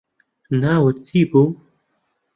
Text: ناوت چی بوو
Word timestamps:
ناوت 0.61 0.97
چی 1.07 1.19
بوو 1.31 1.43